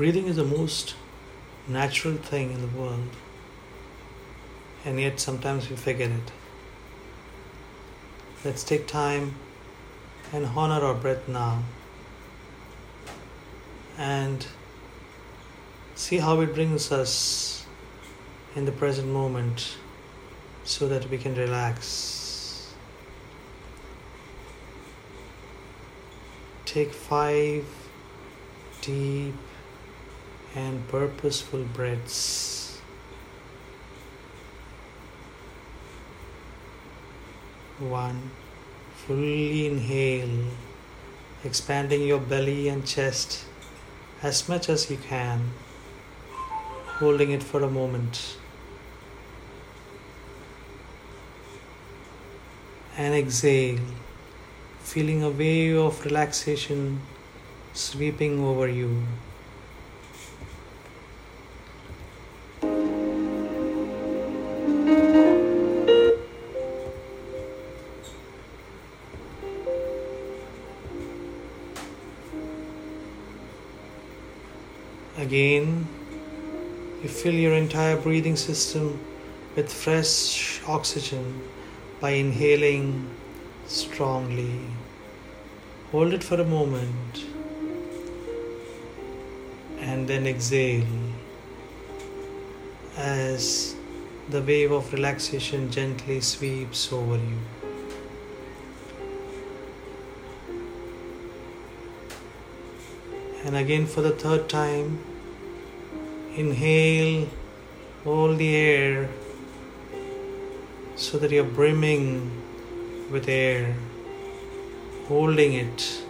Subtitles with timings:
[0.00, 0.94] Breathing is the most
[1.68, 3.10] natural thing in the world,
[4.82, 6.32] and yet sometimes we forget it.
[8.42, 9.34] Let's take time
[10.32, 11.64] and honor our breath now
[13.98, 14.46] and
[15.96, 17.66] see how it brings us
[18.56, 19.76] in the present moment
[20.64, 22.72] so that we can relax.
[26.64, 27.66] Take five
[28.80, 29.34] deep
[30.54, 32.80] and purposeful breaths.
[37.78, 38.30] One,
[39.06, 40.44] fully inhale,
[41.44, 43.44] expanding your belly and chest
[44.22, 45.50] as much as you can,
[46.98, 48.36] holding it for a moment.
[52.98, 53.80] And exhale,
[54.80, 57.00] feeling a wave of relaxation
[57.72, 59.06] sweeping over you.
[75.30, 75.86] Again,
[77.04, 78.98] you fill your entire breathing system
[79.54, 81.40] with fresh oxygen
[82.00, 83.08] by inhaling
[83.68, 84.58] strongly.
[85.92, 87.26] Hold it for a moment
[89.78, 90.98] and then exhale
[92.96, 93.76] as
[94.30, 97.38] the wave of relaxation gently sweeps over you.
[103.44, 104.98] And again, for the third time,
[106.36, 107.28] inhale
[108.04, 109.08] all the air
[110.96, 112.30] so that you're brimming
[113.10, 113.74] with air,
[115.08, 116.02] holding it,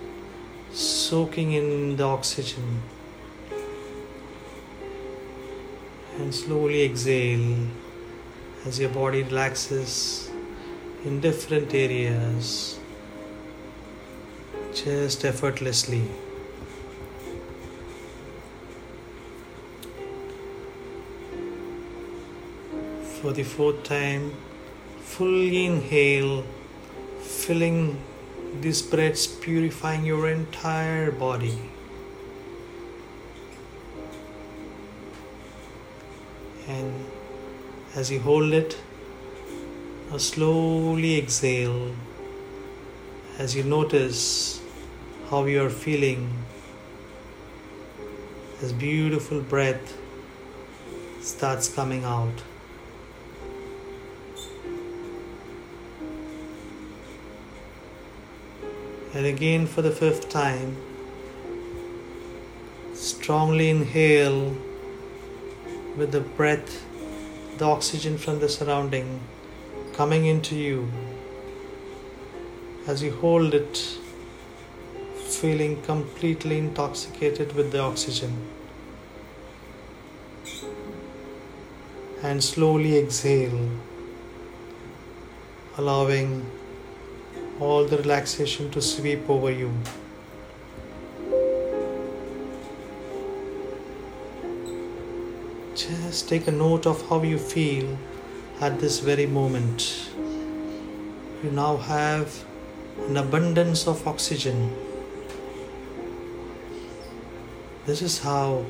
[0.72, 2.82] soaking in the oxygen,
[6.18, 7.66] and slowly exhale
[8.66, 10.30] as your body relaxes
[11.04, 12.78] in different areas
[14.74, 16.02] just effortlessly.
[23.20, 24.34] For the fourth time,
[25.00, 26.42] fully inhale,
[27.20, 28.00] filling
[28.62, 31.58] these breaths, purifying your entire body.
[36.66, 36.94] And
[37.94, 38.78] as you hold it,
[40.10, 41.94] now slowly exhale
[43.38, 44.62] as you notice
[45.28, 46.30] how you are feeling.
[48.60, 49.98] This beautiful breath
[51.20, 52.44] starts coming out.
[59.12, 60.76] And again for the fifth time,
[62.94, 64.56] strongly inhale
[65.96, 66.84] with the breath,
[67.58, 69.20] the oxygen from the surrounding
[69.94, 70.92] coming into you.
[72.86, 73.98] As you hold it,
[75.16, 78.46] feeling completely intoxicated with the oxygen.
[82.22, 83.70] And slowly exhale,
[85.76, 86.48] allowing
[87.60, 89.70] all the relaxation to sweep over you.
[95.74, 97.98] Just take a note of how you feel
[98.60, 100.10] at this very moment.
[101.44, 102.44] You now have
[103.08, 104.74] an abundance of oxygen.
[107.84, 108.64] This is how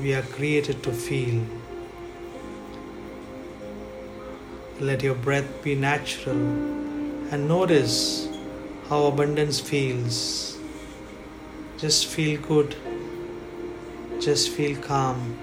[0.00, 1.42] we are created to feel.
[4.78, 6.36] Let your breath be natural
[7.30, 8.28] and notice
[8.88, 10.58] how abundance feels.
[11.76, 12.76] Just feel good.
[14.20, 15.36] Just feel calm.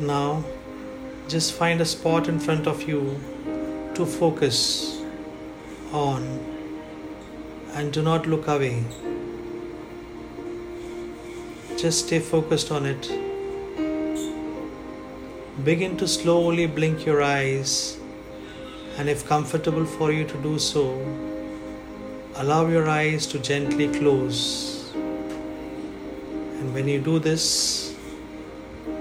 [0.00, 0.44] Now,
[1.28, 3.20] just find a spot in front of you
[3.94, 5.00] to focus
[5.92, 6.22] on
[7.74, 8.84] and do not look away.
[11.76, 13.10] Just stay focused on it.
[15.64, 17.98] Begin to slowly blink your eyes,
[18.96, 20.84] and if comfortable for you to do so,
[22.36, 24.92] allow your eyes to gently close.
[24.94, 27.94] And when you do this,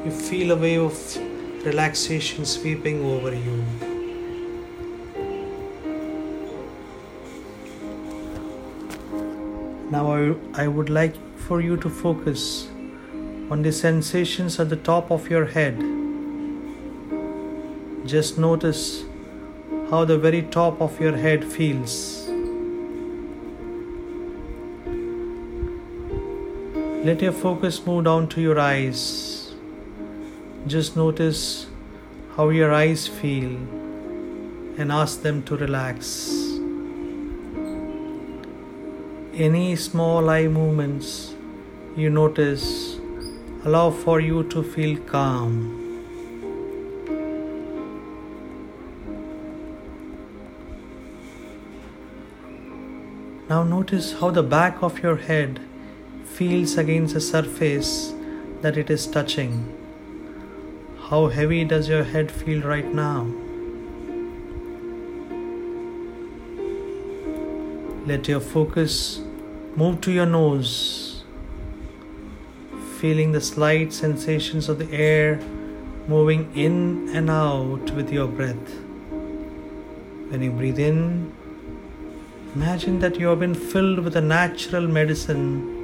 [0.04, 3.64] you feel a wave of relaxation sweeping over you.
[9.90, 11.16] Now, I, I would like
[11.48, 12.68] for you to focus
[13.52, 15.78] on the sensations at the top of your head.
[18.06, 19.04] Just notice
[19.90, 22.28] how the very top of your head feels.
[27.06, 29.54] Let your focus move down to your eyes.
[30.68, 31.68] Just notice
[32.38, 33.56] how your eyes feel
[34.78, 36.30] and ask them to relax.
[39.34, 41.33] Any small eye movements
[41.96, 42.98] you notice
[43.66, 45.80] allow for you to feel calm.
[53.48, 55.60] Now notice how the back of your head
[56.26, 58.14] feels against the surface
[58.62, 59.54] that it is touching.
[61.10, 63.28] How heavy does your head feel right now?
[68.08, 69.22] Let your focus
[69.76, 71.03] move to your nose,
[73.04, 75.38] feeling the slight sensations of the air
[76.08, 78.76] moving in and out with your breath.
[80.30, 81.34] When you breathe in,
[82.56, 85.82] Imagine that you have been filled with a natural medicine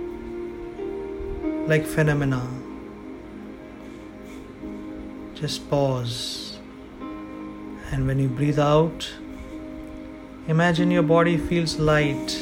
[1.68, 2.48] like phenomena.
[5.33, 6.60] Just pause.
[7.92, 9.12] And when you breathe out,
[10.48, 12.38] imagine your body feels light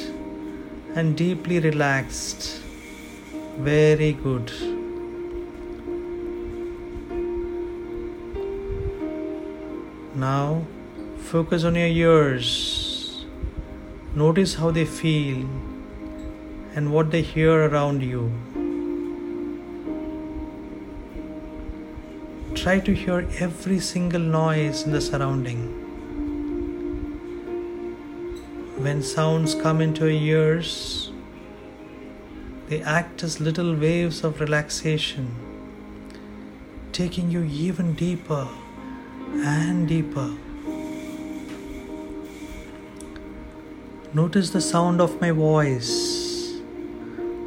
[0.94, 2.66] and deeply relaxed.
[3.57, 4.51] Very good.
[10.13, 10.65] Now
[11.18, 13.25] focus on your ears.
[14.15, 15.45] Notice how they feel
[16.75, 18.31] and what they hear around you.
[22.53, 25.62] Try to hear every single noise in the surrounding.
[28.77, 31.06] When sounds come into your ears,
[32.67, 35.27] they act as little waves of relaxation,
[36.91, 38.47] taking you even deeper
[39.35, 40.33] and deeper.
[44.13, 46.59] Notice the sound of my voice,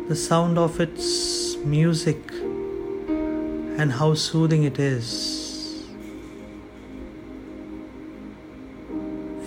[0.09, 5.85] the sound of its music, and how soothing it is.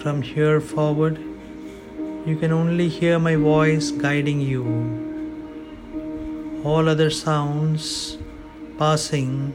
[0.04, 1.18] From here forward,
[2.26, 5.13] you can only hear my voice guiding you.
[6.64, 8.18] All other sounds
[8.78, 9.54] passing,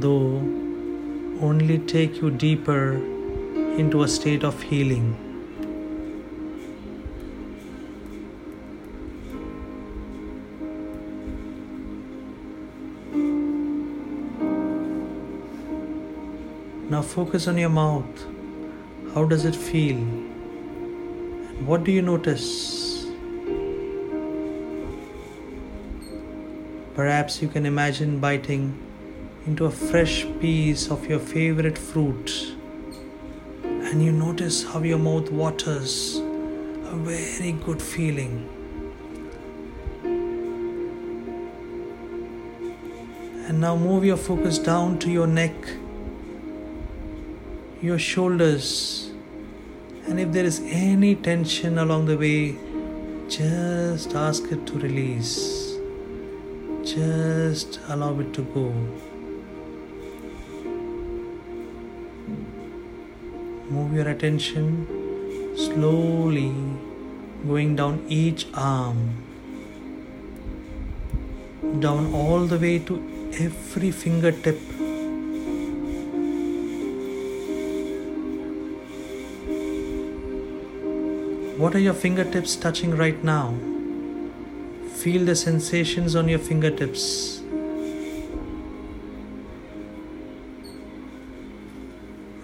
[0.00, 0.42] though,
[1.40, 2.94] only take you deeper
[3.78, 5.16] into a state of healing.
[16.90, 18.26] Now focus on your mouth.
[19.14, 19.98] How does it feel?
[21.70, 22.79] What do you notice?
[27.00, 28.78] Perhaps you can imagine biting
[29.46, 32.54] into a fresh piece of your favorite fruit
[33.64, 36.18] and you notice how your mouth waters.
[36.18, 38.34] A very good feeling.
[43.48, 45.54] And now move your focus down to your neck
[47.80, 49.10] your shoulders.
[50.06, 52.58] And if there is any tension along the way,
[53.30, 55.69] just ask it to release.
[56.90, 58.64] Just allow it to go.
[63.70, 64.86] Move your attention
[65.56, 66.52] slowly
[67.46, 69.22] going down each arm,
[71.78, 72.98] down all the way to
[73.38, 74.58] every fingertip
[81.60, 83.54] What are your fingertips touching right now?
[85.02, 87.40] Feel the sensations on your fingertips.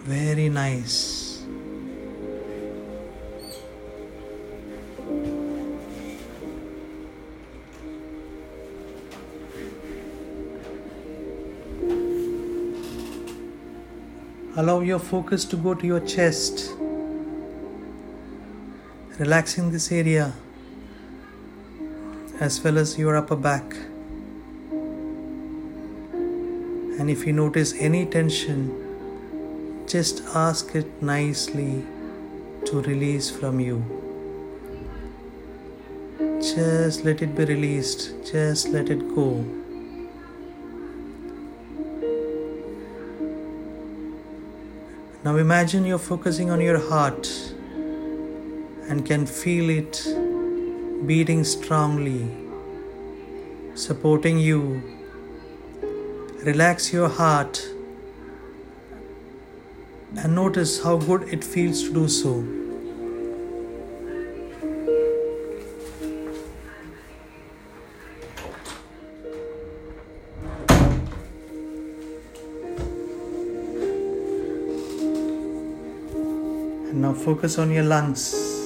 [0.05, 1.45] Very nice.
[14.57, 16.73] Allow your focus to go to your chest
[19.19, 20.33] relaxing this area
[22.41, 23.77] as well as your upper back.
[26.99, 31.85] And if you notice any tension, just ask it nicely
[32.67, 33.85] to release from you.
[36.41, 39.45] Just let it be released, just let it go.
[45.25, 47.29] Now imagine you're focusing on your heart
[48.89, 50.07] and can feel it
[51.05, 52.31] beating strongly,
[53.75, 54.83] supporting you.
[56.43, 57.69] Relax your heart
[60.17, 62.35] and notice how good it feels to do so.
[76.89, 78.66] And now focus on your lungs.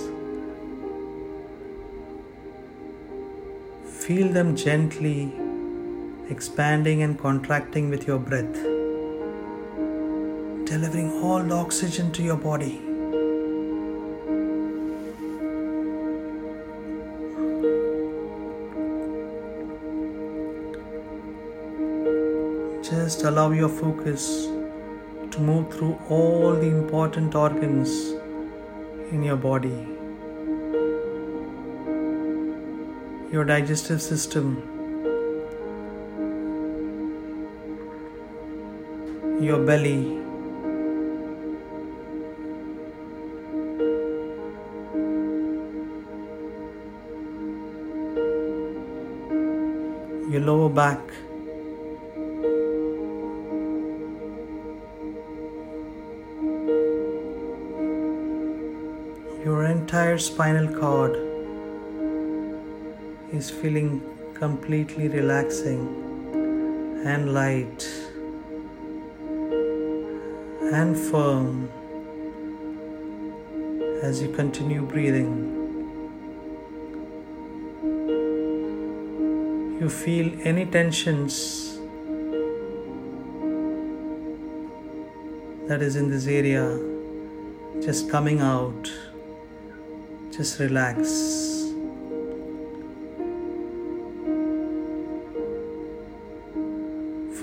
[4.10, 5.32] Feel them gently
[6.30, 8.54] expanding and contracting with your breath,
[10.70, 12.80] delivering all the oxygen to your body.
[22.82, 24.26] Just allow your focus
[25.30, 27.96] to move through all the important organs
[29.12, 29.99] in your body.
[33.32, 34.56] Your digestive system,
[39.40, 40.16] your belly,
[50.28, 50.98] your lower back.
[59.44, 61.29] Your entire spinal cord
[63.32, 64.02] is feeling
[64.34, 65.82] completely relaxing
[67.04, 67.88] and light
[70.72, 71.70] and firm
[74.02, 75.32] as you continue breathing.
[79.80, 81.78] You feel any tensions
[85.68, 86.64] that is in this area
[87.80, 88.90] just coming out.
[90.32, 91.49] Just relax.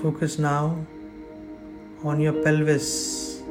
[0.08, 0.86] Focus now
[2.02, 3.42] on your pelvis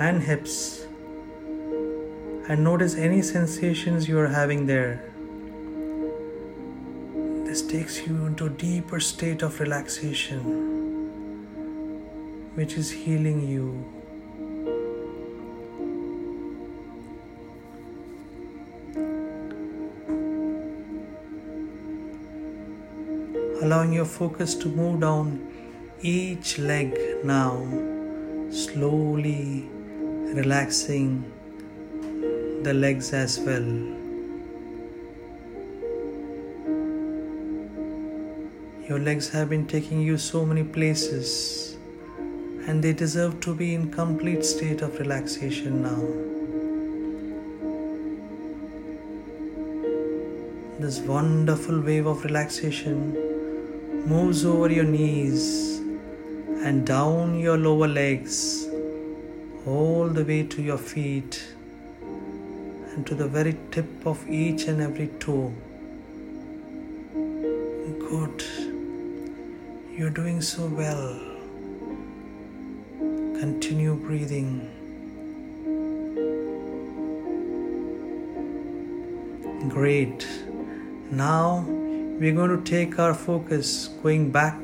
[0.00, 0.84] and hips
[2.48, 5.04] and notice any sensations you are having there.
[7.46, 10.40] This takes you into a deeper state of relaxation,
[12.56, 14.01] which is healing you.
[23.72, 25.28] Allowing your focus to move down
[26.02, 27.54] each leg now,
[28.50, 29.66] slowly
[30.38, 31.24] relaxing
[32.64, 33.70] the legs as well.
[38.90, 41.78] Your legs have been taking you so many places
[42.66, 46.02] and they deserve to be in complete state of relaxation now.
[50.78, 53.31] This wonderful wave of relaxation
[54.06, 55.78] moves over your knees
[56.64, 58.66] and down your lower legs,
[59.66, 61.42] all the way to your feet
[62.02, 65.52] and to the very tip of each and every toe.
[68.10, 68.44] Good.
[69.96, 71.20] You're doing so well.
[73.38, 74.68] Continue breathing.
[79.68, 80.26] Great.
[81.10, 81.64] Now
[82.22, 84.56] we're going to take our focus going back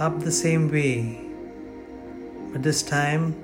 [0.00, 1.20] up the same way.
[2.52, 3.36] But this time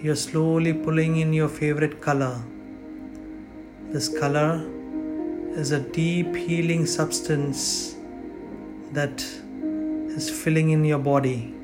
[0.00, 2.42] you're slowly pulling in your favorite color.
[3.90, 4.66] This color
[5.64, 7.94] is a deep healing substance
[8.92, 9.22] that
[10.16, 11.54] is filling in your body.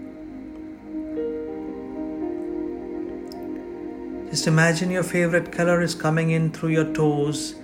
[4.29, 7.55] Just imagine your favorite color is coming in through your toes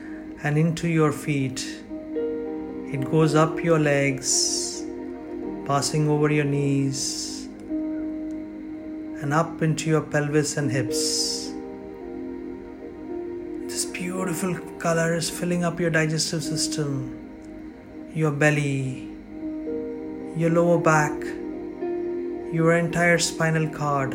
[0.43, 1.83] and into your feet.
[2.89, 4.85] It goes up your legs,
[5.67, 7.49] passing over your knees,
[9.21, 11.53] and up into your pelvis and hips.
[13.65, 17.19] This beautiful color is filling up your digestive system,
[18.15, 19.09] your belly,
[20.37, 21.25] your lower back,
[22.53, 24.15] your entire spinal cord.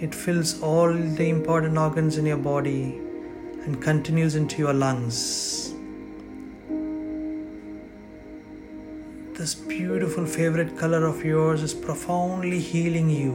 [0.00, 3.02] It fills all the important organs in your body
[3.68, 5.74] and continues into your lungs.
[9.38, 13.34] This beautiful favorite color of yours is profoundly healing you.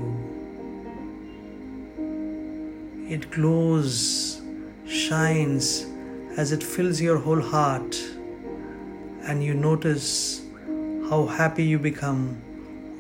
[3.08, 4.42] It glows,
[4.88, 5.86] shines
[6.36, 7.96] as it fills your whole heart,
[9.28, 10.42] and you notice
[11.12, 12.42] how happy you become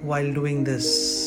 [0.03, 1.22] while doing this.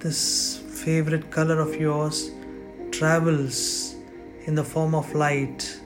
[0.00, 2.30] This favorite color of yours
[2.90, 3.96] travels
[4.46, 5.78] in the form of light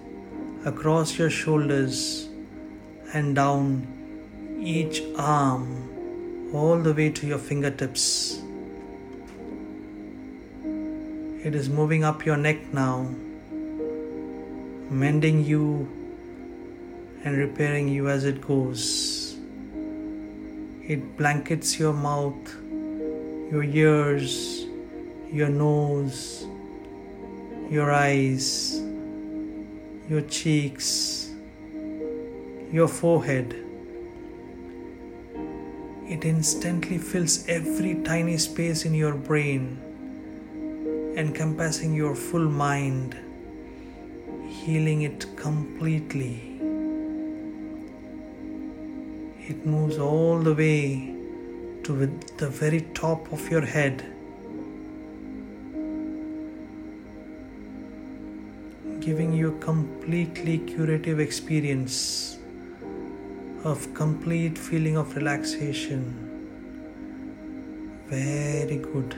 [0.65, 2.29] across your shoulders
[3.13, 3.87] and down
[4.61, 8.41] each arm all the way to your fingertips.
[11.43, 13.09] It is moving up your neck now,
[14.91, 15.91] mending you
[17.25, 19.37] and repairing you as it goes.
[20.87, 22.64] It blankets your mouth,
[23.51, 24.67] your ears,
[25.31, 26.47] your nose,
[27.71, 28.81] your eyes,
[30.09, 31.31] your cheeks,
[32.73, 33.55] your forehead.
[36.07, 39.79] It instantly fills every tiny space in your brain,
[41.17, 43.17] encompassing your full mind,
[44.49, 46.51] healing it completely.
[49.47, 51.14] It moves all the way
[51.85, 52.07] to
[52.39, 54.05] the very top of your head.
[59.01, 62.39] Giving you a completely curative experience
[63.65, 66.03] of complete feeling of relaxation.
[68.09, 69.15] Very good.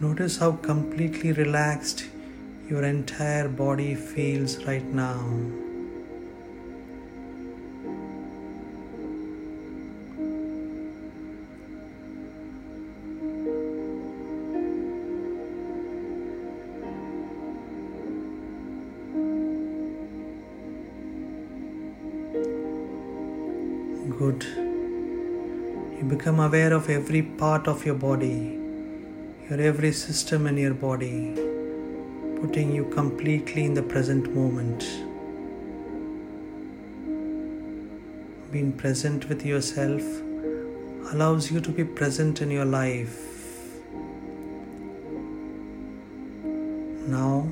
[0.00, 2.06] Notice how completely relaxed
[2.70, 5.67] your entire body feels right now.
[24.18, 24.42] Good.
[25.96, 28.58] You become aware of every part of your body,
[29.48, 31.36] your every system in your body
[32.40, 34.80] putting you completely in the present moment.
[38.52, 40.02] Being present with yourself
[41.12, 43.18] allows you to be present in your life.
[47.06, 47.48] Now,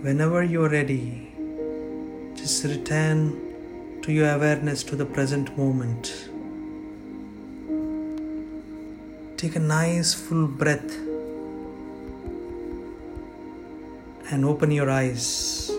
[0.00, 1.32] whenever you are ready,
[2.34, 3.51] just return
[4.02, 6.28] to your awareness to the present moment.
[9.36, 10.96] Take a nice full breath
[14.30, 15.71] and open your eyes.